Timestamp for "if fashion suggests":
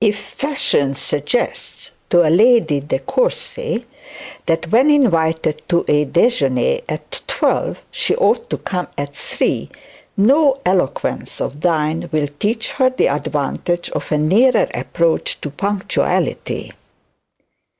0.00-1.90